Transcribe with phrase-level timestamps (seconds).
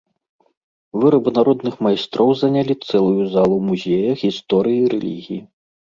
[1.01, 5.41] Вырабы народных майстроў занялі цэлую залу музея гісторыі рэлігіі.